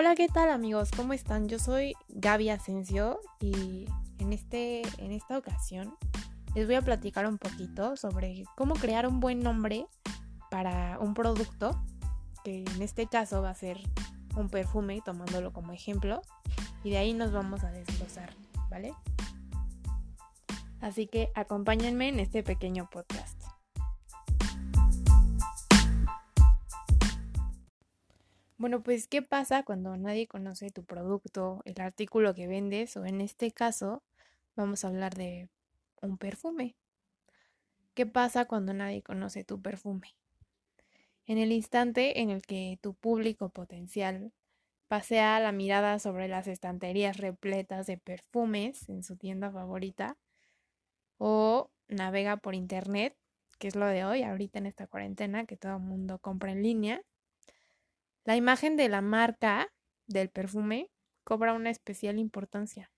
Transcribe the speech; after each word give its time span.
Hola, 0.00 0.14
¿qué 0.14 0.28
tal 0.28 0.48
amigos? 0.48 0.90
¿Cómo 0.96 1.12
están? 1.12 1.46
Yo 1.46 1.58
soy 1.58 1.92
Gaby 2.08 2.48
Asensio 2.48 3.20
y 3.38 3.86
en, 4.16 4.32
este, 4.32 4.80
en 4.96 5.12
esta 5.12 5.36
ocasión 5.36 5.94
les 6.54 6.64
voy 6.64 6.76
a 6.76 6.80
platicar 6.80 7.26
un 7.26 7.36
poquito 7.36 7.98
sobre 7.98 8.44
cómo 8.56 8.76
crear 8.76 9.06
un 9.06 9.20
buen 9.20 9.40
nombre 9.40 9.84
para 10.50 10.98
un 11.00 11.12
producto, 11.12 11.84
que 12.44 12.64
en 12.64 12.80
este 12.80 13.08
caso 13.08 13.42
va 13.42 13.50
a 13.50 13.54
ser 13.54 13.78
un 14.36 14.48
perfume, 14.48 15.02
tomándolo 15.04 15.52
como 15.52 15.72
ejemplo, 15.72 16.22
y 16.82 16.88
de 16.88 16.96
ahí 16.96 17.12
nos 17.12 17.30
vamos 17.30 17.62
a 17.62 17.70
desglosar, 17.70 18.32
¿vale? 18.70 18.94
Así 20.80 21.08
que 21.08 21.30
acompáñenme 21.34 22.08
en 22.08 22.20
este 22.20 22.42
pequeño 22.42 22.88
podcast. 22.88 23.39
Bueno, 28.60 28.82
pues, 28.82 29.06
¿qué 29.06 29.22
pasa 29.22 29.62
cuando 29.62 29.96
nadie 29.96 30.26
conoce 30.26 30.70
tu 30.70 30.84
producto, 30.84 31.62
el 31.64 31.80
artículo 31.80 32.34
que 32.34 32.46
vendes 32.46 32.94
o 32.98 33.06
en 33.06 33.22
este 33.22 33.52
caso 33.52 34.02
vamos 34.54 34.84
a 34.84 34.88
hablar 34.88 35.14
de 35.14 35.48
un 36.02 36.18
perfume? 36.18 36.76
¿Qué 37.94 38.04
pasa 38.04 38.44
cuando 38.44 38.74
nadie 38.74 39.02
conoce 39.02 39.44
tu 39.44 39.62
perfume? 39.62 40.14
En 41.24 41.38
el 41.38 41.52
instante 41.52 42.20
en 42.20 42.28
el 42.28 42.42
que 42.42 42.78
tu 42.82 42.92
público 42.92 43.48
potencial 43.48 44.30
pasea 44.88 45.40
la 45.40 45.52
mirada 45.52 45.98
sobre 45.98 46.28
las 46.28 46.46
estanterías 46.46 47.16
repletas 47.16 47.86
de 47.86 47.96
perfumes 47.96 48.90
en 48.90 49.02
su 49.02 49.16
tienda 49.16 49.50
favorita 49.50 50.18
o 51.16 51.70
navega 51.88 52.36
por 52.36 52.54
internet, 52.54 53.16
que 53.58 53.68
es 53.68 53.74
lo 53.74 53.86
de 53.86 54.04
hoy, 54.04 54.22
ahorita 54.22 54.58
en 54.58 54.66
esta 54.66 54.86
cuarentena, 54.86 55.46
que 55.46 55.56
todo 55.56 55.76
el 55.76 55.82
mundo 55.82 56.18
compra 56.18 56.52
en 56.52 56.62
línea, 56.62 57.00
la 58.24 58.36
imagen 58.36 58.76
de 58.76 58.88
la 58.88 59.00
marca 59.00 59.72
del 60.06 60.28
perfume 60.28 60.90
cobra 61.24 61.54
una 61.54 61.70
especial 61.70 62.18
importancia, 62.18 62.90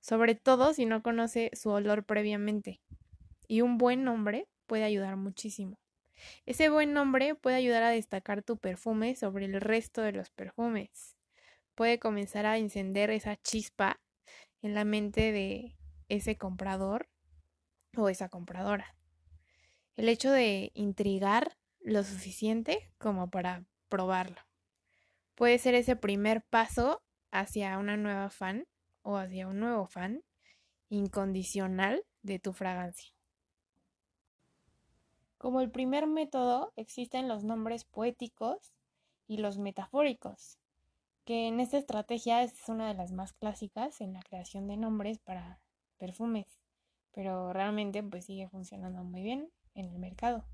sobre 0.00 0.34
todo 0.34 0.72
si 0.74 0.86
no 0.86 1.02
conoce 1.02 1.50
su 1.54 1.70
olor 1.70 2.04
previamente. 2.04 2.80
Y 3.48 3.60
un 3.60 3.78
buen 3.78 4.04
nombre 4.04 4.48
puede 4.66 4.84
ayudar 4.84 5.16
muchísimo. 5.16 5.78
Ese 6.46 6.68
buen 6.68 6.92
nombre 6.92 7.34
puede 7.34 7.56
ayudar 7.56 7.82
a 7.82 7.90
destacar 7.90 8.42
tu 8.42 8.56
perfume 8.56 9.16
sobre 9.16 9.46
el 9.46 9.60
resto 9.60 10.02
de 10.02 10.12
los 10.12 10.30
perfumes. 10.30 11.16
Puede 11.74 11.98
comenzar 11.98 12.46
a 12.46 12.58
encender 12.58 13.10
esa 13.10 13.36
chispa 13.36 14.00
en 14.62 14.74
la 14.74 14.84
mente 14.84 15.32
de 15.32 15.76
ese 16.08 16.36
comprador 16.36 17.08
o 17.96 18.08
esa 18.08 18.28
compradora. 18.28 18.96
El 19.96 20.08
hecho 20.08 20.30
de 20.30 20.70
intrigar 20.74 21.56
lo 21.80 22.02
suficiente 22.02 22.90
como 22.98 23.30
para 23.30 23.64
probarlo. 23.88 24.40
Puede 25.34 25.58
ser 25.58 25.74
ese 25.74 25.96
primer 25.96 26.42
paso 26.42 27.02
hacia 27.30 27.78
una 27.78 27.96
nueva 27.96 28.30
fan 28.30 28.66
o 29.02 29.16
hacia 29.16 29.46
un 29.48 29.60
nuevo 29.60 29.86
fan 29.86 30.22
incondicional 30.88 32.04
de 32.22 32.38
tu 32.38 32.52
fragancia. 32.52 33.12
Como 35.38 35.60
el 35.60 35.70
primer 35.70 36.06
método, 36.06 36.72
existen 36.76 37.28
los 37.28 37.44
nombres 37.44 37.84
poéticos 37.84 38.74
y 39.28 39.36
los 39.36 39.58
metafóricos, 39.58 40.58
que 41.24 41.48
en 41.48 41.60
esta 41.60 41.76
estrategia 41.76 42.42
es 42.42 42.68
una 42.68 42.88
de 42.88 42.94
las 42.94 43.12
más 43.12 43.32
clásicas 43.32 44.00
en 44.00 44.14
la 44.14 44.22
creación 44.22 44.66
de 44.66 44.76
nombres 44.76 45.18
para 45.18 45.60
perfumes, 45.98 46.58
pero 47.12 47.52
realmente 47.52 48.02
pues 48.02 48.24
sigue 48.24 48.48
funcionando 48.48 49.04
muy 49.04 49.22
bien 49.22 49.50
en 49.74 49.86
el 49.86 49.98
mercado. 49.98 50.46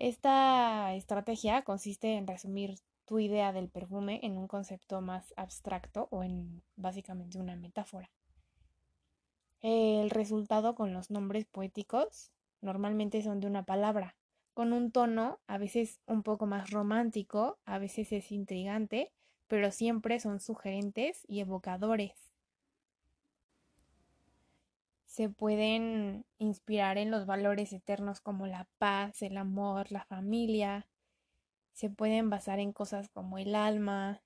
Esta 0.00 0.94
estrategia 0.94 1.60
consiste 1.60 2.14
en 2.14 2.26
resumir 2.26 2.78
tu 3.04 3.18
idea 3.18 3.52
del 3.52 3.68
perfume 3.68 4.18
en 4.22 4.38
un 4.38 4.48
concepto 4.48 5.02
más 5.02 5.34
abstracto 5.36 6.08
o 6.10 6.24
en 6.24 6.62
básicamente 6.76 7.38
una 7.38 7.54
metáfora. 7.54 8.10
El 9.60 10.08
resultado 10.08 10.74
con 10.74 10.94
los 10.94 11.10
nombres 11.10 11.44
poéticos 11.44 12.30
normalmente 12.62 13.20
son 13.20 13.40
de 13.40 13.46
una 13.46 13.66
palabra, 13.66 14.16
con 14.54 14.72
un 14.72 14.90
tono 14.90 15.38
a 15.46 15.58
veces 15.58 16.00
un 16.06 16.22
poco 16.22 16.46
más 16.46 16.70
romántico, 16.70 17.58
a 17.66 17.78
veces 17.78 18.10
es 18.12 18.32
intrigante, 18.32 19.12
pero 19.48 19.70
siempre 19.70 20.18
son 20.18 20.40
sugerentes 20.40 21.26
y 21.28 21.40
evocadores 21.40 22.29
se 25.10 25.28
pueden 25.28 26.24
inspirar 26.38 26.96
en 26.96 27.10
los 27.10 27.26
valores 27.26 27.72
eternos 27.72 28.20
como 28.20 28.46
la 28.46 28.68
paz, 28.78 29.22
el 29.22 29.38
amor, 29.38 29.90
la 29.90 30.04
familia. 30.04 30.86
Se 31.72 31.90
pueden 31.90 32.30
basar 32.30 32.60
en 32.60 32.72
cosas 32.72 33.08
como 33.08 33.36
el 33.36 33.56
alma. 33.56 34.22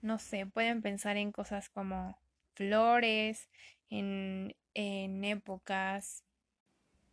No 0.00 0.18
sé, 0.18 0.46
pueden 0.46 0.82
pensar 0.82 1.16
en 1.16 1.30
cosas 1.30 1.68
como 1.68 2.18
flores, 2.54 3.48
en, 3.88 4.56
en 4.74 5.24
épocas. 5.24 6.24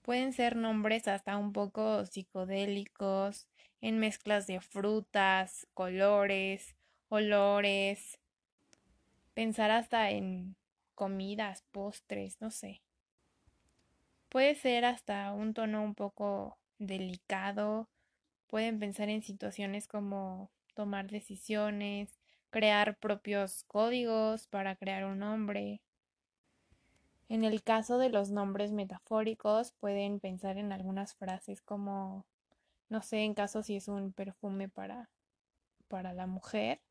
Pueden 0.01 0.33
ser 0.33 0.55
nombres 0.55 1.07
hasta 1.07 1.37
un 1.37 1.53
poco 1.53 2.03
psicodélicos, 2.07 3.47
en 3.79 3.99
mezclas 3.99 4.47
de 4.47 4.59
frutas, 4.59 5.67
colores, 5.75 6.75
olores. 7.09 8.19
Pensar 9.35 9.69
hasta 9.69 10.09
en 10.09 10.55
comidas, 10.95 11.63
postres, 11.71 12.39
no 12.41 12.51
sé. 12.51 12.81
Puede 14.29 14.55
ser 14.55 14.85
hasta 14.85 15.31
un 15.31 15.53
tono 15.53 15.83
un 15.83 15.95
poco 15.95 16.57
delicado. 16.79 17.89
Pueden 18.47 18.79
pensar 18.79 19.09
en 19.09 19.21
situaciones 19.21 19.87
como 19.87 20.49
tomar 20.73 21.09
decisiones, 21.09 22.19
crear 22.49 22.97
propios 22.97 23.63
códigos 23.65 24.47
para 24.47 24.75
crear 24.75 25.05
un 25.05 25.19
nombre. 25.19 25.81
En 27.29 27.43
el 27.43 27.63
caso 27.63 27.97
de 27.97 28.09
los 28.09 28.29
nombres 28.29 28.71
metafóricos, 28.71 29.71
pueden 29.73 30.19
pensar 30.19 30.57
en 30.57 30.71
algunas 30.71 31.15
frases 31.15 31.61
como, 31.61 32.25
no 32.89 33.01
sé, 33.01 33.23
en 33.23 33.33
caso 33.33 33.63
si 33.63 33.75
es 33.75 33.87
un 33.87 34.13
perfume 34.13 34.69
para, 34.69 35.09
para 35.87 36.13
la 36.13 36.27
mujer, 36.27 36.81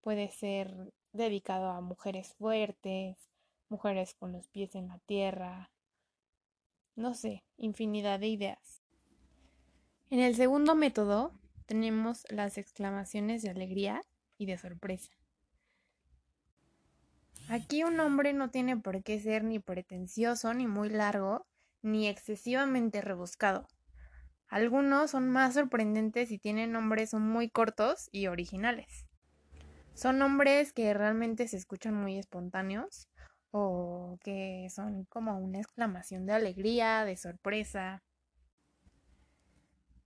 puede 0.00 0.30
ser 0.30 0.92
dedicado 1.18 1.68
a 1.70 1.82
mujeres 1.82 2.34
fuertes, 2.38 3.18
mujeres 3.68 4.14
con 4.14 4.32
los 4.32 4.48
pies 4.48 4.74
en 4.74 4.88
la 4.88 4.98
tierra, 5.00 5.70
no 6.96 7.14
sé, 7.14 7.44
infinidad 7.56 8.18
de 8.18 8.28
ideas. 8.28 8.82
En 10.10 10.20
el 10.20 10.34
segundo 10.34 10.74
método 10.74 11.32
tenemos 11.66 12.24
las 12.30 12.56
exclamaciones 12.56 13.42
de 13.42 13.50
alegría 13.50 14.00
y 14.38 14.46
de 14.46 14.56
sorpresa. 14.56 15.12
Aquí 17.48 17.82
un 17.82 17.96
nombre 17.96 18.32
no 18.32 18.50
tiene 18.50 18.76
por 18.76 19.02
qué 19.02 19.20
ser 19.20 19.44
ni 19.44 19.58
pretencioso, 19.58 20.52
ni 20.54 20.66
muy 20.66 20.88
largo, 20.88 21.46
ni 21.82 22.08
excesivamente 22.08 23.00
rebuscado. 23.00 23.68
Algunos 24.48 25.10
son 25.10 25.28
más 25.28 25.54
sorprendentes 25.54 26.30
y 26.30 26.38
tienen 26.38 26.72
nombres 26.72 27.12
muy 27.14 27.50
cortos 27.50 28.08
y 28.12 28.28
originales. 28.28 29.07
Son 29.98 30.16
nombres 30.16 30.72
que 30.72 30.94
realmente 30.94 31.48
se 31.48 31.56
escuchan 31.56 31.92
muy 31.92 32.20
espontáneos 32.20 33.08
o 33.50 34.16
que 34.22 34.68
son 34.70 35.06
como 35.06 35.40
una 35.40 35.58
exclamación 35.58 36.24
de 36.24 36.34
alegría, 36.34 37.04
de 37.04 37.16
sorpresa. 37.16 38.04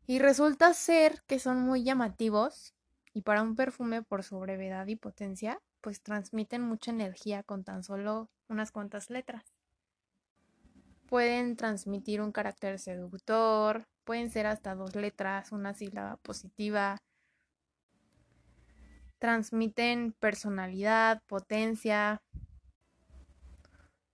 Y 0.07 0.19
resulta 0.19 0.73
ser 0.73 1.23
que 1.27 1.39
son 1.39 1.61
muy 1.61 1.85
llamativos 1.85 2.75
y 3.13 3.21
para 3.21 3.43
un 3.43 3.55
perfume 3.55 4.01
por 4.01 4.23
su 4.23 4.39
brevedad 4.39 4.87
y 4.87 4.97
potencia, 4.97 5.61
pues 5.83 6.01
transmiten 6.01 6.63
mucha 6.63 6.91
energía 6.91 7.43
con 7.43 7.63
tan 7.63 7.85
solo 7.85 8.31
unas 8.49 8.73
cuantas 8.73 9.11
letras. 9.11 9.45
Pueden 11.07 11.55
transmitir 11.55 12.23
un 12.23 12.33
carácter 12.33 12.79
seductor, 12.79 13.87
pueden 14.05 14.31
ser 14.31 14.47
hasta 14.47 14.75
dos 14.75 14.97
letras, 14.97 15.53
una 15.53 15.75
sílaba 15.75 16.17
positiva. 16.17 16.97
Transmiten 19.23 20.17
personalidad, 20.19 21.23
potencia, 21.29 22.21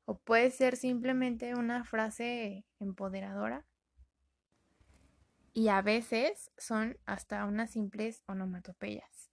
o 0.04 0.18
puede 0.18 0.50
ser 0.50 0.76
simplemente 0.76 1.54
una 1.54 1.82
frase 1.82 2.66
empoderadora. 2.78 3.64
Y 5.54 5.68
a 5.68 5.80
veces 5.80 6.50
son 6.58 6.98
hasta 7.06 7.46
unas 7.46 7.70
simples 7.70 8.22
onomatopeyas. 8.26 9.30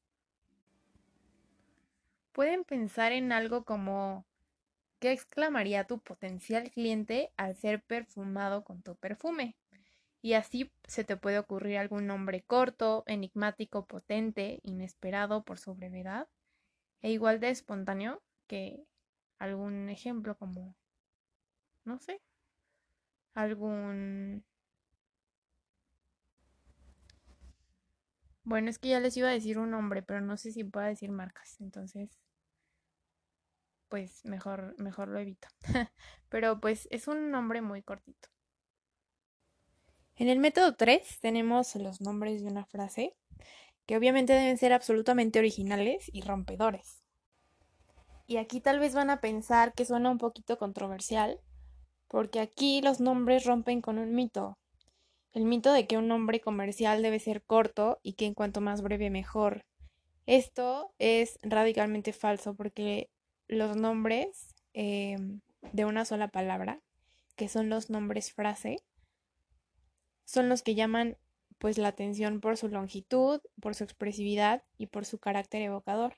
Pueden 2.32 2.64
pensar 2.64 3.12
en 3.12 3.34
algo 3.34 3.66
como 3.66 4.26
¿qué 5.00 5.12
exclamaría 5.12 5.88
tu 5.88 6.00
potencial 6.00 6.72
cliente 6.72 7.34
al 7.36 7.54
ser 7.58 7.84
perfumado 7.84 8.64
con 8.64 8.82
tu 8.82 8.96
perfume? 8.96 9.58
Y 10.26 10.34
así 10.34 10.72
se 10.88 11.04
te 11.04 11.18
puede 11.18 11.38
ocurrir 11.38 11.78
algún 11.78 12.08
nombre 12.08 12.42
corto, 12.42 13.04
enigmático, 13.06 13.86
potente, 13.86 14.60
inesperado 14.64 15.44
por 15.44 15.60
su 15.60 15.76
brevedad, 15.76 16.28
e 17.04 17.12
igual 17.12 17.40
de 17.40 17.52
espontáneo 17.52 18.24
que 18.48 18.88
algún 19.38 19.88
ejemplo 19.90 20.36
como, 20.36 20.76
no 21.86 22.00
sé, 22.00 22.20
algún 23.36 24.44
Bueno, 28.44 28.70
es 28.72 28.80
que 28.80 28.90
ya 28.90 29.00
les 29.00 29.16
iba 29.18 29.28
a 29.30 29.32
decir 29.32 29.60
un 29.60 29.70
nombre, 29.70 30.02
pero 30.02 30.22
no 30.22 30.38
sé 30.38 30.52
si 30.52 30.64
puedo 30.64 30.88
decir 30.88 31.12
marcas, 31.12 31.62
entonces 31.62 32.10
pues 33.90 34.24
mejor 34.26 34.76
mejor 34.80 35.08
lo 35.08 35.20
evito. 35.20 35.48
pero 36.30 36.60
pues 36.60 36.88
es 36.92 37.08
un 37.08 37.32
nombre 37.32 37.62
muy 37.62 37.82
cortito. 37.82 38.30
En 40.18 40.30
el 40.30 40.40
método 40.40 40.76
3 40.76 41.20
tenemos 41.20 41.76
los 41.76 42.00
nombres 42.00 42.42
de 42.42 42.48
una 42.48 42.66
frase 42.66 43.14
que 43.86 43.98
obviamente 43.98 44.32
deben 44.32 44.58
ser 44.58 44.72
absolutamente 44.72 45.40
originales 45.40 46.10
y 46.14 46.22
rompedores. 46.22 47.04
Y 48.26 48.38
aquí 48.38 48.62
tal 48.62 48.80
vez 48.80 48.96
van 48.96 49.10
a 49.10 49.20
pensar 49.20 49.74
que 49.74 49.86
suena 49.86 50.10
un 50.10 50.18
poquito 50.18 50.58
controversial, 50.58 51.40
porque 52.08 52.40
aquí 52.40 52.82
los 52.82 53.02
nombres 53.02 53.46
rompen 53.46 53.82
con 53.82 54.00
un 54.00 54.16
mito. 54.16 54.58
El 55.34 55.44
mito 55.44 55.74
de 55.74 55.86
que 55.86 55.98
un 55.98 56.08
nombre 56.08 56.40
comercial 56.40 57.02
debe 57.02 57.20
ser 57.20 57.44
corto 57.44 58.00
y 58.02 58.14
que 58.14 58.26
en 58.26 58.34
cuanto 58.34 58.62
más 58.62 58.82
breve 58.82 59.10
mejor. 59.10 59.66
Esto 60.26 60.94
es 60.98 61.38
radicalmente 61.44 62.14
falso 62.14 62.56
porque 62.56 63.10
los 63.48 63.76
nombres 63.76 64.56
em, 64.74 65.42
de 65.74 65.86
una 65.86 66.06
sola 66.06 66.30
palabra, 66.30 66.80
que 67.36 67.50
son 67.50 67.70
los 67.70 67.90
nombres 67.90 68.32
frase, 68.32 68.78
son 70.26 70.50
los 70.50 70.64
que 70.64 70.76
llaman 70.76 71.18
pues 71.58 71.78
la 71.78 71.88
atención 71.88 72.42
por 72.42 72.58
su 72.58 72.68
longitud, 72.68 73.42
por 73.62 73.76
su 73.76 73.84
expresividad 73.84 74.64
y 74.78 74.88
por 74.88 75.06
su 75.06 75.20
carácter 75.20 75.62
evocador. 75.62 76.18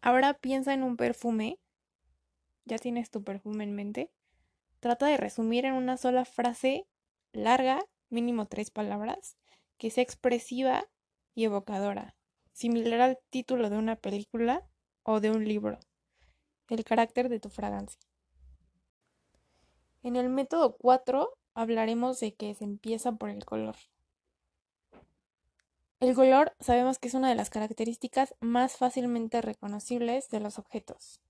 Ahora 0.00 0.34
piensa 0.34 0.72
en 0.72 0.82
un 0.82 0.96
perfume. 0.96 1.58
¿Ya 2.64 2.78
tienes 2.78 3.10
tu 3.10 3.22
perfume 3.22 3.64
en 3.64 3.74
mente? 3.74 4.10
Trata 4.80 5.06
de 5.06 5.16
resumir 5.16 5.66
en 5.66 5.74
una 5.74 5.96
sola 5.96 6.24
frase 6.24 6.86
larga, 7.32 7.84
mínimo 8.08 8.46
tres 8.46 8.70
palabras, 8.70 9.36
que 9.78 9.90
sea 9.90 10.02
expresiva 10.02 10.88
y 11.34 11.44
evocadora, 11.44 12.16
similar 12.52 13.00
al 13.00 13.18
título 13.30 13.68
de 13.68 13.76
una 13.76 13.96
película 13.96 14.66
o 15.02 15.20
de 15.20 15.30
un 15.30 15.44
libro. 15.44 15.78
El 16.68 16.84
carácter 16.84 17.28
de 17.28 17.40
tu 17.40 17.50
fragancia. 17.50 18.00
En 20.02 20.16
el 20.16 20.28
método 20.28 20.76
4 20.76 21.36
hablaremos 21.56 22.20
de 22.20 22.34
que 22.34 22.54
se 22.54 22.64
empieza 22.64 23.12
por 23.12 23.30
el 23.30 23.44
color. 23.44 23.74
El 25.98 26.14
color 26.14 26.54
sabemos 26.60 26.98
que 26.98 27.08
es 27.08 27.14
una 27.14 27.30
de 27.30 27.34
las 27.34 27.48
características 27.48 28.34
más 28.40 28.76
fácilmente 28.76 29.40
reconocibles 29.40 30.28
de 30.28 30.40
los 30.40 30.58
objetos. 30.58 31.22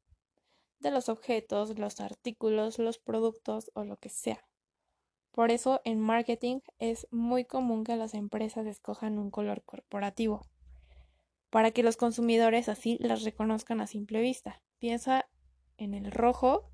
De 0.80 0.90
los 0.90 1.08
objetos, 1.08 1.78
los 1.78 2.00
artículos, 2.00 2.80
los 2.80 2.98
productos 2.98 3.70
o 3.74 3.84
lo 3.84 3.96
que 3.98 4.08
sea. 4.08 4.44
Por 5.30 5.52
eso 5.52 5.80
en 5.84 6.00
marketing 6.00 6.60
es 6.80 7.06
muy 7.12 7.44
común 7.44 7.84
que 7.84 7.94
las 7.94 8.12
empresas 8.12 8.66
escojan 8.66 9.18
un 9.18 9.30
color 9.30 9.62
corporativo, 9.62 10.42
para 11.50 11.70
que 11.70 11.84
los 11.84 11.96
consumidores 11.96 12.68
así 12.68 12.98
las 13.00 13.22
reconozcan 13.22 13.80
a 13.80 13.86
simple 13.86 14.20
vista. 14.20 14.60
Piensa 14.78 15.28
en 15.76 15.94
el 15.94 16.10
rojo 16.10 16.70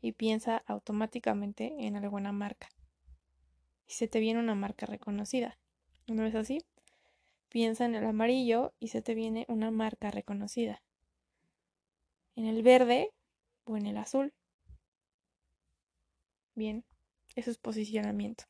y 0.00 0.12
piensa 0.12 0.62
automáticamente 0.66 1.74
en 1.86 1.96
alguna 1.96 2.32
marca. 2.32 2.68
Y 3.86 3.92
se 3.92 4.08
te 4.08 4.20
viene 4.20 4.40
una 4.40 4.54
marca 4.54 4.86
reconocida. 4.86 5.58
¿No 6.06 6.24
es 6.24 6.34
así? 6.34 6.64
Piensa 7.48 7.84
en 7.84 7.94
el 7.94 8.04
amarillo 8.04 8.74
y 8.78 8.88
se 8.88 9.02
te 9.02 9.14
viene 9.14 9.46
una 9.48 9.70
marca 9.70 10.10
reconocida. 10.10 10.82
En 12.36 12.44
el 12.44 12.62
verde 12.62 13.12
o 13.64 13.76
en 13.76 13.86
el 13.86 13.96
azul. 13.96 14.34
Bien, 16.54 16.84
eso 17.34 17.50
es 17.50 17.58
posicionamiento. 17.58 18.44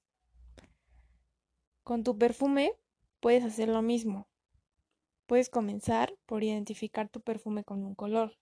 Con 1.85 2.05
tu 2.05 2.19
perfume 2.19 2.73
puedes 3.21 3.45
hacer 3.45 3.69
lo 3.69 3.83
mismo. 3.83 4.29
Puedes 5.27 5.51
comenzar 5.51 6.15
por 6.27 6.43
identificar 6.43 7.09
tu 7.09 7.21
perfume 7.21 7.65
con 7.65 7.85
un 7.85 7.95
color. 7.95 8.37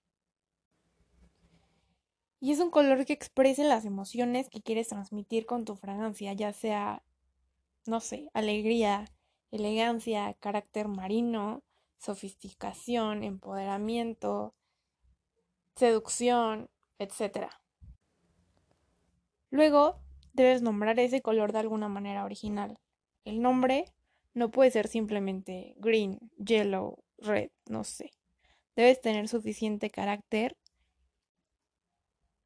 Y 2.40 2.52
es 2.52 2.60
un 2.60 2.70
color 2.70 3.04
que 3.06 3.12
exprese 3.12 3.64
las 3.64 3.84
emociones 3.84 4.48
que 4.48 4.60
quieres 4.60 4.88
transmitir 4.88 5.46
con 5.46 5.64
tu 5.64 5.76
fragancia, 5.76 6.32
ya 6.34 6.52
sea, 6.52 7.02
no 7.86 8.00
sé, 8.00 8.28
alegría, 8.34 9.06
elegancia, 9.50 10.34
carácter 10.34 10.88
marino, 10.88 11.62
sofisticación, 11.98 13.22
empoderamiento, 13.22 14.54
seducción, 15.76 16.68
etc. 16.98 17.48
Luego, 19.50 20.00
debes 20.32 20.62
nombrar 20.62 20.98
ese 21.00 21.22
color 21.22 21.52
de 21.52 21.60
alguna 21.60 21.88
manera 21.88 22.24
original. 22.24 22.78
El 23.24 23.40
nombre 23.40 23.86
no 24.34 24.50
puede 24.50 24.70
ser 24.70 24.88
simplemente 24.88 25.74
green, 25.78 26.18
yellow, 26.36 27.02
red, 27.18 27.50
no 27.66 27.84
sé. 27.84 28.10
Debes 28.76 29.00
tener 29.00 29.28
suficiente 29.28 29.88
carácter 29.88 30.56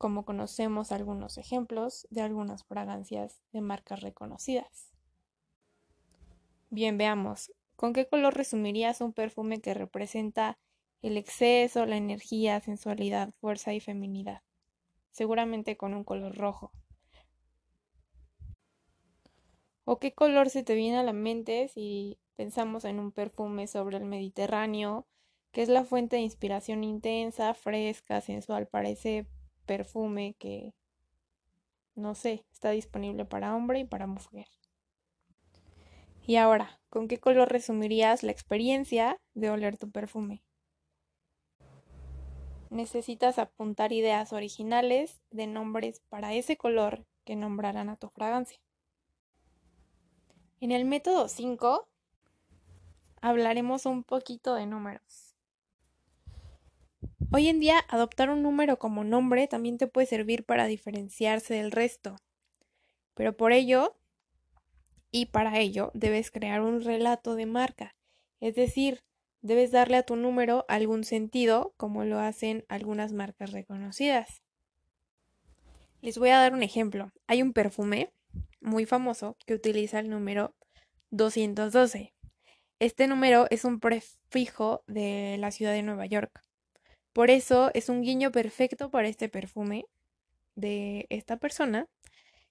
como 0.01 0.25
conocemos 0.25 0.93
algunos 0.93 1.37
ejemplos 1.37 2.09
de 2.09 2.23
algunas 2.23 2.65
fragancias 2.65 3.43
de 3.53 3.61
marcas 3.61 4.01
reconocidas. 4.01 4.95
Bien, 6.71 6.97
veamos, 6.97 7.53
¿con 7.77 7.93
qué 7.93 8.09
color 8.09 8.35
resumirías 8.35 9.03
un 9.03 9.13
perfume 9.13 9.61
que 9.61 9.75
representa 9.75 10.59
el 11.03 11.19
exceso, 11.19 11.85
la 11.85 11.99
energía, 11.99 12.59
sensualidad, 12.61 13.35
fuerza 13.43 13.75
y 13.75 13.81
feminidad? 13.81 14.41
Seguramente 15.11 15.77
con 15.77 15.93
un 15.93 16.05
color 16.05 16.35
rojo. 16.35 16.73
¿O 19.85 19.99
qué 19.99 20.15
color 20.15 20.49
se 20.49 20.63
te 20.63 20.77
viene 20.77 20.97
a 20.97 21.03
la 21.03 21.13
mente 21.13 21.69
si 21.69 22.19
pensamos 22.37 22.87
en 22.87 23.01
un 23.01 23.13
perfume 23.13 23.67
sobre 23.67 23.99
el 23.99 24.07
Mediterráneo, 24.07 25.07
que 25.53 25.61
es 25.61 25.69
la 25.69 25.85
fuente 25.85 26.17
de 26.17 26.23
inspiración 26.23 26.85
intensa, 26.85 27.53
fresca, 27.53 28.23
sensual 28.23 28.67
parece 28.67 29.27
perfume 29.71 30.35
que, 30.37 30.75
no 31.95 32.17
sé, 32.17 32.45
está 32.51 32.71
disponible 32.71 33.25
para 33.25 33.55
hombre 33.55 33.79
y 33.79 33.85
para 33.85 34.09
mujer. 34.09 34.49
Y 36.27 36.35
ahora, 36.35 36.81
¿con 36.89 37.07
qué 37.07 37.21
color 37.21 37.53
resumirías 37.53 38.25
la 38.25 38.33
experiencia 38.33 39.21
de 39.35 39.49
oler 39.49 39.77
tu 39.77 39.89
perfume? 39.89 40.43
Necesitas 42.69 43.39
apuntar 43.39 43.93
ideas 43.93 44.33
originales 44.33 45.23
de 45.31 45.47
nombres 45.47 46.03
para 46.09 46.35
ese 46.35 46.57
color 46.57 47.07
que 47.25 47.37
nombrarán 47.37 47.91
a 47.91 47.97
tu 47.97 48.09
fragancia. 48.09 48.59
En 50.61 50.73
el 50.73 50.85
método 50.85 51.29
5 51.29 51.89
hablaremos 53.21 53.87
un 53.87 54.03
poquito 54.03 54.57
de 54.57 54.67
números. 54.67 55.30
Hoy 57.33 57.49
en 57.49 57.61
día, 57.61 57.85
adoptar 57.89 58.31
un 58.31 58.43
número 58.43 58.79
como 58.79 59.05
nombre 59.05 59.47
también 59.47 59.79
te 59.79 59.87
puede 59.87 60.07
servir 60.07 60.45
para 60.45 60.67
diferenciarse 60.67 61.55
del 61.55 61.71
resto. 61.71 62.17
Pero 63.15 63.37
por 63.37 63.53
ello, 63.53 63.97
y 65.13 65.27
para 65.27 65.59
ello, 65.59 65.91
debes 65.95 66.31
crear 66.31 66.61
un 66.61 66.83
relato 66.83 67.37
de 67.37 67.47
marca. 67.47 67.95
Es 68.41 68.55
decir, 68.55 69.03
debes 69.43 69.71
darle 69.71 69.97
a 69.97 70.03
tu 70.03 70.17
número 70.17 70.65
algún 70.69 71.05
sentido, 71.05 71.73
como 71.77 72.05
lo 72.05 72.19
hacen 72.19 72.65
algunas 72.69 73.13
marcas 73.13 73.53
reconocidas. 73.53 74.43
Les 76.01 76.19
voy 76.19 76.31
a 76.31 76.39
dar 76.39 76.53
un 76.53 76.63
ejemplo. 76.63 77.13
Hay 77.27 77.43
un 77.43 77.53
perfume 77.53 78.13
muy 78.61 78.87
famoso 78.87 79.37
que 79.47 79.55
utiliza 79.55 79.99
el 79.99 80.11
número 80.11 80.55
212. 81.11 82.13
Este 82.79 83.07
número 83.07 83.47
es 83.51 83.65
un 83.65 83.81
prefijo 83.81 84.83
de 84.87 85.37
la 85.39 85.51
ciudad 85.51 85.73
de 85.73 85.83
Nueva 85.83 86.07
York. 86.07 86.43
Por 87.13 87.31
eso 87.31 87.71
es 87.75 87.89
un 87.89 88.03
guiño 88.03 88.31
perfecto 88.31 88.91
para 88.91 89.09
este 89.09 89.29
perfume 89.29 89.85
de 90.55 91.07
esta 91.11 91.37
persona 91.37 91.89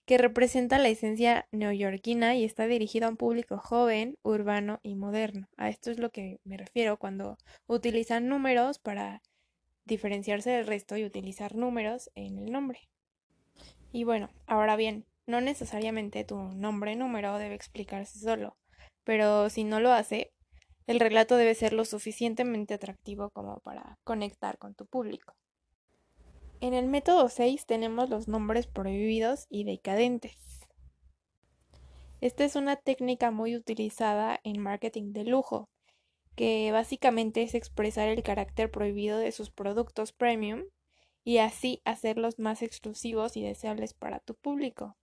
que 0.06 0.18
representa 0.18 0.80
la 0.80 0.90
esencia 0.90 1.48
neoyorquina 1.52 2.36
y 2.36 2.44
está 2.44 2.66
dirigido 2.66 3.06
a 3.06 3.10
un 3.10 3.18
público 3.18 3.60
joven, 3.60 4.18
urbano 4.24 4.80
y 4.82 4.96
moderno. 4.96 5.48
A 5.56 5.70
esto 5.70 5.92
es 5.92 6.00
lo 6.00 6.10
que 6.10 6.40
me 6.44 6.58
refiero 6.58 6.98
cuando 6.98 7.38
utilizan 7.68 8.28
números 8.28 8.80
para 8.80 9.22
diferenciarse 9.86 10.50
del 10.50 10.66
resto 10.66 10.98
y 10.98 11.06
utilizar 11.06 11.56
números 11.56 12.10
en 12.16 12.40
el 12.40 12.52
nombre. 12.52 12.90
Y 13.92 14.04
bueno, 14.04 14.30
ahora 14.48 14.76
bien, 14.76 15.06
no 15.28 15.42
necesariamente 15.42 16.24
tu 16.24 16.38
nombre 16.38 16.96
número 16.96 17.38
debe 17.38 17.54
explicarse 17.54 18.18
solo, 18.18 18.58
pero 19.04 19.50
si 19.52 19.64
no 19.64 19.80
lo 19.80 19.92
hace, 19.92 20.32
el 20.90 21.00
relato 21.00 21.38
debe 21.38 21.54
ser 21.54 21.74
lo 21.74 21.86
suficientemente 21.86 22.74
atractivo 22.74 23.30
como 23.30 23.60
para 23.60 24.00
conectar 24.04 24.58
con 24.58 24.74
tu 24.74 24.88
público. 24.88 25.36
En 26.62 26.74
el 26.74 26.88
método 26.88 27.30
6 27.30 27.68
tenemos 27.68 28.10
los 28.10 28.28
nombres 28.28 28.66
prohibidos 28.66 29.46
y 29.52 29.66
decadentes. 29.66 30.68
Esta 32.22 32.44
es 32.44 32.56
una 32.56 32.76
técnica 32.76 33.30
muy 33.30 33.56
utilizada 33.56 34.40
en 34.44 34.60
marketing 34.60 35.14
de 35.14 35.26
lujo, 35.26 35.70
que 36.36 36.72
básicamente 36.72 37.44
es 37.44 37.54
expresar 37.54 38.10
el 38.10 38.24
carácter 38.24 38.72
prohibido 38.72 39.20
de 39.20 39.32
sus 39.32 39.52
productos 39.52 40.12
premium 40.12 40.64
y 41.24 41.38
así 41.38 41.84
hacerlos 41.86 42.40
más 42.40 42.64
exclusivos 42.64 43.38
y 43.38 43.44
deseables 43.44 43.94
para 43.94 44.22
tu 44.22 44.34
público. 44.34 44.98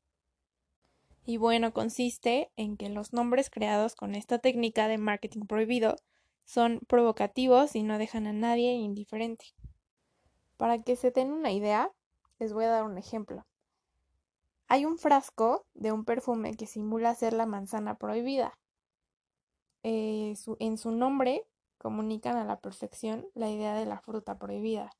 Y 1.28 1.38
bueno, 1.38 1.72
consiste 1.72 2.52
en 2.54 2.76
que 2.76 2.88
los 2.88 3.12
nombres 3.12 3.50
creados 3.50 3.96
con 3.96 4.14
esta 4.14 4.38
técnica 4.38 4.86
de 4.86 4.96
marketing 4.96 5.46
prohibido 5.46 5.96
son 6.44 6.78
provocativos 6.86 7.74
y 7.74 7.82
no 7.82 7.98
dejan 7.98 8.28
a 8.28 8.32
nadie 8.32 8.74
indiferente. 8.74 9.46
Para 10.56 10.80
que 10.82 10.94
se 10.94 11.10
den 11.10 11.32
una 11.32 11.50
idea, 11.50 11.90
les 12.38 12.52
voy 12.52 12.64
a 12.64 12.70
dar 12.70 12.84
un 12.84 12.96
ejemplo. 12.96 13.44
Hay 14.68 14.84
un 14.84 14.98
frasco 14.98 15.66
de 15.74 15.90
un 15.90 16.04
perfume 16.04 16.54
que 16.54 16.66
simula 16.66 17.12
ser 17.16 17.32
la 17.32 17.46
manzana 17.46 17.98
prohibida. 17.98 18.56
Eh, 19.82 20.34
en 20.60 20.78
su 20.78 20.90
nombre 20.92 21.44
comunican 21.78 22.36
a 22.36 22.44
la 22.44 22.60
perfección 22.60 23.26
la 23.34 23.50
idea 23.50 23.74
de 23.74 23.86
la 23.86 23.98
fruta 23.98 24.38
prohibida. 24.38 24.92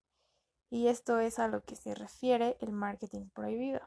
Y 0.71 0.88
esto 0.88 1.21
es 1.21 1.38
a 1.38 1.47
lo 1.47 1.62
que 1.62 1.76
se 1.76 1.95
refiere 1.95 2.56
el 2.61 2.73
marketing 2.73 3.28
prohibido. 3.33 3.80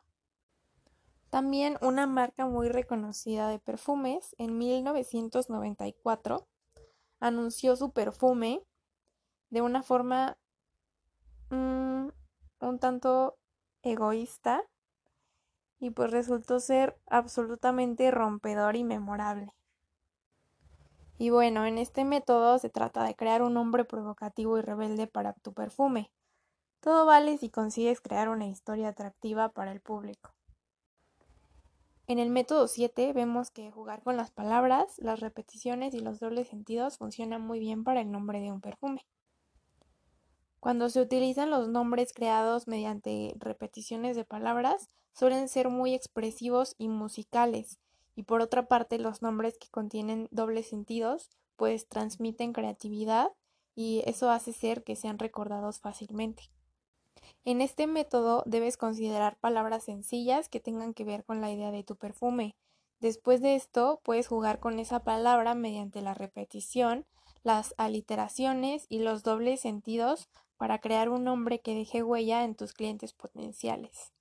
También 1.30 1.78
una 1.82 2.08
marca 2.08 2.48
muy 2.48 2.70
reconocida 2.70 3.50
de 3.50 3.60
perfumes 3.60 4.36
en 4.40 4.58
1994 4.58 6.48
anunció 7.20 7.76
su 7.76 7.92
perfume 7.92 8.64
de 9.52 9.62
una 9.62 9.84
forma 9.84 10.38
mm, 11.52 12.08
un 12.62 12.80
tanto 12.80 13.38
egoísta 13.84 14.64
y 15.80 15.92
pues 15.92 16.12
resultó 16.12 16.60
ser 16.60 17.00
absolutamente 17.06 18.10
rompedor 18.12 18.76
y 18.76 18.84
memorable. 18.84 19.54
Y 21.20 21.30
bueno, 21.30 21.66
en 21.66 21.78
este 21.78 22.06
método 22.06 22.58
se 22.60 22.70
trata 22.70 23.04
de 23.04 23.16
crear 23.16 23.42
un 23.42 23.54
nombre 23.54 23.86
provocativo 23.86 24.58
y 24.58 24.62
rebelde 24.62 25.06
para 25.06 25.34
tu 25.34 25.54
perfume. 25.54 26.12
Todo 26.80 27.06
vale 27.06 27.38
si 27.38 27.50
consigues 27.50 28.02
crear 28.02 28.30
una 28.30 28.48
historia 28.48 28.90
atractiva 28.90 29.50
para 29.50 29.72
el 29.72 29.82
público. 29.82 30.32
En 32.10 32.18
el 32.18 32.32
método 32.32 32.68
7 32.68 33.14
vemos 33.14 33.52
que 33.52 33.70
jugar 33.70 34.02
con 34.02 34.18
las 34.18 34.32
palabras, 34.32 34.96
las 34.98 35.20
repeticiones 35.20 35.94
y 35.94 36.00
los 36.00 36.20
dobles 36.20 36.48
sentidos 36.48 36.98
funciona 36.98 37.38
muy 37.38 37.60
bien 37.60 37.84
para 37.84 38.02
el 38.02 38.10
nombre 38.10 38.42
de 38.42 38.52
un 38.52 38.62
perfume. 38.62 39.06
Cuando 40.60 40.90
se 40.90 41.02
utilizan 41.02 41.52
los 41.52 41.68
nombres 41.68 42.12
creados 42.12 42.68
mediante 42.68 43.36
repeticiones 43.38 44.16
de 44.16 44.26
palabras, 44.26 44.90
suelen 45.14 45.48
ser 45.48 45.70
muy 45.70 45.94
expresivos 45.94 46.74
y 46.80 46.88
musicales, 46.90 47.78
y 48.16 48.24
por 48.24 48.42
otra 48.42 48.68
parte 48.68 48.98
los 48.98 49.22
nombres 49.22 49.60
que 49.60 49.70
contienen 49.70 50.30
dobles 50.32 50.68
sentidos 50.68 51.30
pues 51.58 51.88
transmiten 51.88 52.54
creatividad 52.54 53.30
y 53.76 54.02
eso 54.08 54.32
hace 54.32 54.52
ser 54.52 54.84
que 54.84 54.96
sean 54.96 55.20
recordados 55.20 55.80
fácilmente. 55.80 56.50
En 57.46 57.62
este 57.62 57.88
método 57.88 58.44
debes 58.46 58.78
considerar 58.78 59.38
palabras 59.38 59.84
sencillas 59.84 60.50
que 60.50 60.60
tengan 60.60 60.94
que 60.94 61.04
ver 61.04 61.24
con 61.26 61.42
la 61.42 61.52
idea 61.52 61.72
de 61.72 61.84
tu 61.84 61.96
perfume. 61.96 62.56
Después 63.00 63.42
de 63.42 63.56
esto, 63.56 64.02
puedes 64.04 64.28
jugar 64.28 64.60
con 64.60 64.80
esa 64.80 65.04
palabra 65.04 65.56
mediante 65.56 66.02
la 66.02 66.14
repetición, 66.14 67.06
las 67.44 67.74
aliteraciones 67.78 68.86
y 68.90 69.00
los 69.00 69.24
dobles 69.24 69.62
sentidos 69.62 70.30
para 70.58 70.80
crear 70.80 71.10
un 71.10 71.24
nombre 71.24 71.62
que 71.62 71.74
deje 71.74 72.04
huella 72.04 72.44
en 72.44 72.56
tus 72.56 72.74
clientes 72.74 73.14
potenciales. 73.14 74.12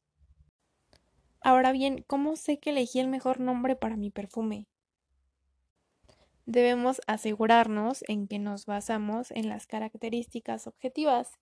Ahora 1.41 1.73
bien, 1.73 2.05
¿cómo 2.07 2.37
sé 2.37 2.59
que 2.61 2.71
elegí 2.71 3.01
el 3.01 3.09
mejor 3.09 3.41
nombre 3.41 3.75
para 3.75 3.97
mi 3.97 4.11
perfume? 4.11 4.67
Debemos 6.47 7.01
asegurarnos 7.07 8.03
en 8.09 8.27
que 8.27 8.39
nos 8.39 8.67
basamos 8.67 9.33
en 9.33 9.49
las 9.49 9.67
características 9.67 10.67
objetivas 10.67 11.33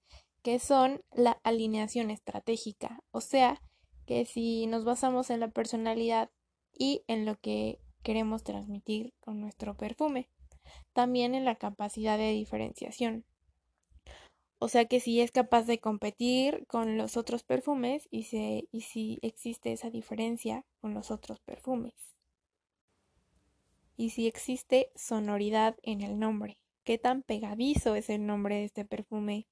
que 0.46 0.60
son 0.60 1.02
la 1.10 1.40
alineación 1.42 2.08
estratégica, 2.08 3.02
o 3.10 3.20
sea, 3.20 3.60
que 4.06 4.24
si 4.24 4.68
nos 4.68 4.84
basamos 4.84 5.30
en 5.30 5.40
la 5.40 5.50
personalidad 5.50 6.30
y 6.72 7.02
en 7.08 7.26
lo 7.26 7.34
que 7.40 7.80
queremos 8.04 8.44
transmitir 8.44 9.12
con 9.18 9.40
nuestro 9.40 9.76
perfume, 9.76 10.30
también 10.92 11.34
en 11.34 11.44
la 11.44 11.56
capacidad 11.56 12.16
de 12.16 12.30
diferenciación. 12.30 13.24
O 14.60 14.68
sea 14.68 14.84
que 14.84 15.00
si 15.00 15.20
es 15.20 15.32
capaz 15.32 15.64
de 15.64 15.80
competir 15.80 16.64
con 16.68 16.96
los 16.96 17.16
otros 17.16 17.42
perfumes 17.42 18.06
y, 18.12 18.22
si 18.22 19.18
existe 19.22 19.72
esa 19.72 19.90
diferencia 19.90 20.64
con 20.80 20.94
los 20.94 21.10
otros 21.10 21.40
perfumes. 21.40 22.14
Y 23.96 24.10
si 24.10 24.28
existe 24.28 24.92
sonoridad 24.94 25.76
en 25.82 26.02
el 26.02 26.20
nombre. 26.20 26.60
¿Qué 26.84 26.98
tan 26.98 27.24
pegadizo 27.24 27.96
es 27.96 28.10
el 28.10 28.26
nombre 28.26 28.54
de 28.54 28.64
este 28.66 28.84
perfume? 28.84 29.48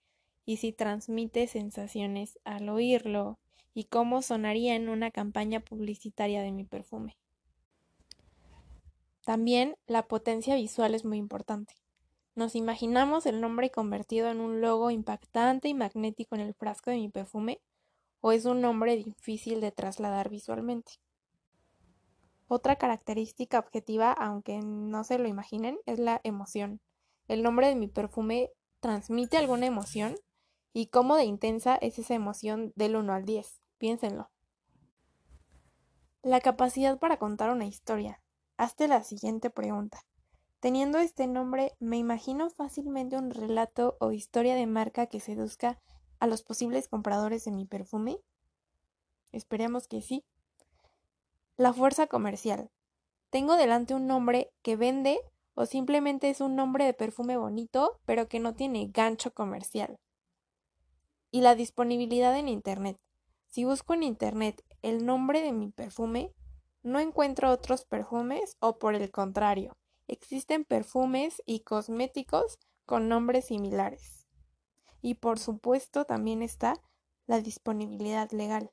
Y 0.46 0.58
si 0.58 0.72
transmite 0.72 1.46
sensaciones 1.46 2.38
al 2.44 2.68
oírlo 2.68 3.38
y 3.74 3.84
cómo 3.84 4.22
sonaría 4.22 4.76
en 4.76 4.88
una 4.88 5.10
campaña 5.10 5.60
publicitaria 5.60 6.42
de 6.42 6.52
mi 6.52 6.64
perfume. 6.64 7.16
También 9.24 9.76
la 9.86 10.06
potencia 10.06 10.54
visual 10.54 10.94
es 10.94 11.04
muy 11.04 11.18
importante. 11.18 11.74
Nos 12.34 12.56
imaginamos 12.56 13.26
el 13.26 13.40
nombre 13.40 13.70
convertido 13.70 14.28
en 14.28 14.40
un 14.40 14.60
logo 14.60 14.90
impactante 14.90 15.68
y 15.68 15.74
magnético 15.74 16.34
en 16.34 16.42
el 16.42 16.54
frasco 16.54 16.90
de 16.90 16.96
mi 16.96 17.08
perfume 17.08 17.60
o 18.20 18.32
es 18.32 18.44
un 18.44 18.60
nombre 18.60 18.96
difícil 18.96 19.60
de 19.60 19.72
trasladar 19.72 20.30
visualmente. 20.30 20.92
Otra 22.48 22.76
característica 22.76 23.58
objetiva, 23.58 24.12
aunque 24.12 24.60
no 24.62 25.04
se 25.04 25.18
lo 25.18 25.28
imaginen, 25.28 25.78
es 25.86 25.98
la 25.98 26.20
emoción. 26.24 26.80
El 27.28 27.42
nombre 27.42 27.68
de 27.68 27.76
mi 27.76 27.88
perfume 27.88 28.50
transmite 28.80 29.38
alguna 29.38 29.66
emoción 29.66 30.16
¿Y 30.76 30.88
cómo 30.88 31.14
de 31.14 31.22
intensa 31.22 31.76
es 31.76 32.00
esa 32.00 32.14
emoción 32.14 32.72
del 32.74 32.96
1 32.96 33.12
al 33.12 33.24
10? 33.24 33.60
Piénsenlo. 33.78 34.28
La 36.20 36.40
capacidad 36.40 36.98
para 36.98 37.16
contar 37.16 37.50
una 37.50 37.64
historia. 37.64 38.20
Hazte 38.56 38.88
la 38.88 39.04
siguiente 39.04 39.50
pregunta. 39.50 40.04
Teniendo 40.58 40.98
este 40.98 41.28
nombre, 41.28 41.76
¿me 41.78 41.96
imagino 41.96 42.50
fácilmente 42.50 43.16
un 43.16 43.30
relato 43.30 43.96
o 44.00 44.10
historia 44.10 44.56
de 44.56 44.66
marca 44.66 45.06
que 45.06 45.20
seduzca 45.20 45.80
a 46.18 46.26
los 46.26 46.42
posibles 46.42 46.88
compradores 46.88 47.44
de 47.44 47.52
mi 47.52 47.66
perfume? 47.66 48.18
Esperemos 49.30 49.86
que 49.86 50.02
sí. 50.02 50.24
La 51.56 51.72
fuerza 51.72 52.08
comercial. 52.08 52.68
¿Tengo 53.30 53.56
delante 53.56 53.94
un 53.94 54.08
nombre 54.08 54.52
que 54.62 54.74
vende 54.74 55.20
o 55.54 55.66
simplemente 55.66 56.30
es 56.30 56.40
un 56.40 56.56
nombre 56.56 56.84
de 56.84 56.94
perfume 56.94 57.36
bonito 57.36 58.00
pero 58.06 58.26
que 58.26 58.40
no 58.40 58.56
tiene 58.56 58.88
gancho 58.92 59.32
comercial? 59.32 60.00
Y 61.34 61.40
la 61.40 61.56
disponibilidad 61.56 62.38
en 62.38 62.48
Internet. 62.48 62.96
Si 63.48 63.64
busco 63.64 63.92
en 63.92 64.04
Internet 64.04 64.64
el 64.82 65.04
nombre 65.04 65.40
de 65.40 65.50
mi 65.50 65.68
perfume, 65.68 66.32
no 66.84 67.00
encuentro 67.00 67.50
otros 67.50 67.84
perfumes 67.84 68.56
o 68.60 68.78
por 68.78 68.94
el 68.94 69.10
contrario, 69.10 69.76
existen 70.06 70.64
perfumes 70.64 71.42
y 71.44 71.64
cosméticos 71.64 72.60
con 72.86 73.08
nombres 73.08 73.46
similares. 73.46 74.28
Y 75.02 75.14
por 75.14 75.40
supuesto 75.40 76.04
también 76.04 76.40
está 76.40 76.80
la 77.26 77.40
disponibilidad 77.40 78.30
legal. 78.30 78.70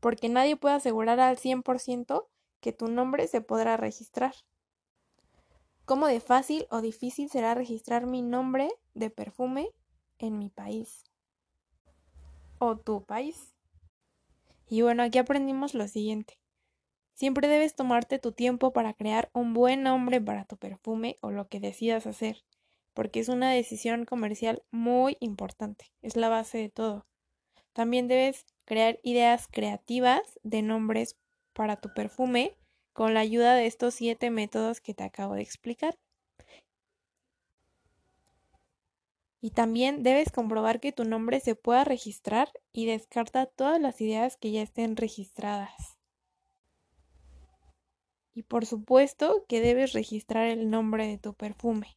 Porque 0.00 0.28
nadie 0.28 0.56
puede 0.56 0.74
asegurar 0.74 1.18
al 1.18 1.38
100% 1.38 2.26
que 2.60 2.72
tu 2.74 2.88
nombre 2.88 3.26
se 3.26 3.40
podrá 3.40 3.78
registrar. 3.78 4.34
¿Cómo 5.86 6.06
de 6.06 6.20
fácil 6.20 6.66
o 6.70 6.82
difícil 6.82 7.30
será 7.30 7.54
registrar 7.54 8.04
mi 8.04 8.20
nombre 8.20 8.68
de 8.92 9.08
perfume 9.08 9.70
en 10.18 10.38
mi 10.38 10.50
país 10.50 11.04
o 12.58 12.76
tu 12.76 13.04
país. 13.04 13.54
Y 14.68 14.82
bueno, 14.82 15.02
aquí 15.02 15.18
aprendimos 15.18 15.74
lo 15.74 15.86
siguiente. 15.86 16.38
Siempre 17.14 17.48
debes 17.48 17.74
tomarte 17.74 18.18
tu 18.18 18.32
tiempo 18.32 18.72
para 18.72 18.92
crear 18.92 19.30
un 19.32 19.54
buen 19.54 19.82
nombre 19.82 20.20
para 20.20 20.44
tu 20.44 20.56
perfume 20.56 21.16
o 21.22 21.30
lo 21.30 21.48
que 21.48 21.60
decidas 21.60 22.06
hacer, 22.06 22.44
porque 22.92 23.20
es 23.20 23.28
una 23.28 23.50
decisión 23.50 24.04
comercial 24.04 24.62
muy 24.70 25.16
importante, 25.20 25.92
es 26.02 26.16
la 26.16 26.28
base 26.28 26.58
de 26.58 26.68
todo. 26.68 27.06
También 27.72 28.08
debes 28.08 28.44
crear 28.64 28.98
ideas 29.02 29.48
creativas 29.50 30.20
de 30.42 30.62
nombres 30.62 31.16
para 31.52 31.76
tu 31.76 31.94
perfume 31.94 32.56
con 32.92 33.14
la 33.14 33.20
ayuda 33.20 33.54
de 33.54 33.66
estos 33.66 33.94
siete 33.94 34.30
métodos 34.30 34.80
que 34.80 34.94
te 34.94 35.04
acabo 35.04 35.34
de 35.34 35.42
explicar. 35.42 35.98
Y 39.40 39.50
también 39.50 40.02
debes 40.02 40.30
comprobar 40.30 40.80
que 40.80 40.92
tu 40.92 41.04
nombre 41.04 41.40
se 41.40 41.54
pueda 41.54 41.84
registrar 41.84 42.50
y 42.72 42.86
descarta 42.86 43.46
todas 43.46 43.80
las 43.80 44.00
ideas 44.00 44.36
que 44.36 44.50
ya 44.50 44.62
estén 44.62 44.96
registradas. 44.96 45.98
Y 48.34 48.42
por 48.42 48.66
supuesto 48.66 49.44
que 49.48 49.60
debes 49.60 49.92
registrar 49.92 50.46
el 50.46 50.68
nombre 50.70 51.06
de 51.06 51.18
tu 51.18 51.34
perfume 51.34 51.96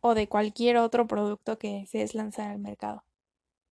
o 0.00 0.14
de 0.14 0.28
cualquier 0.28 0.76
otro 0.76 1.06
producto 1.06 1.58
que 1.58 1.72
desees 1.80 2.14
lanzar 2.14 2.50
al 2.50 2.58
mercado. 2.58 3.04